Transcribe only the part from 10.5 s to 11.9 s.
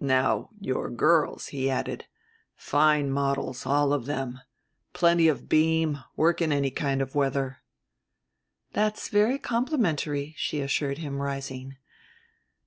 assured him, rising.